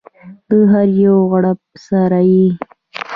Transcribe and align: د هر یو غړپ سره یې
د 0.49 0.51
هر 0.71 0.87
یو 1.03 1.15
غړپ 1.31 1.59
سره 1.87 2.19
یې 2.31 2.47